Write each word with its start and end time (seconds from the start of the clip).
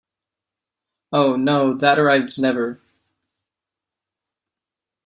Oh, 1.13 1.35
no, 1.35 1.75
that 1.75 1.99
arrives 1.99 2.39
never. 2.39 2.81